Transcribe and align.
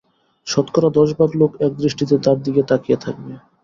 শতকরা 0.47 0.89
দশ 0.91 1.09
ভাগ 1.19 1.29
লোক 1.35 1.51
এক 1.65 1.71
দৃষ্টিতে 1.75 2.15
তাঁর 2.25 2.37
দিকে 2.45 2.61
তাকিয়ে 2.69 2.97
থাকবে। 2.97 3.33